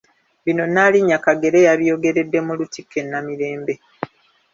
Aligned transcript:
Bino 0.43 0.63
Nnaalinnya 0.67 1.17
Kagere 1.25 1.59
yabyogeredde 1.67 2.39
mu 2.47 2.53
Lutikko 2.59 2.95
e 3.03 3.03
Namirembe. 3.09 3.73